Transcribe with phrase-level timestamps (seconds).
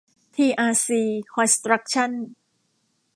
[0.33, 1.01] ทีอาร์ซี
[1.33, 2.11] คอนสตรัคชั่น